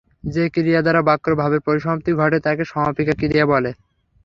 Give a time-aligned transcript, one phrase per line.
[0.25, 3.71] যে ক্রিয়া দ্বারা বাক্যের ভাবের পরিসমাপ্তি ঘটে থাকে সমাপিকা ক্রিয়া বলে।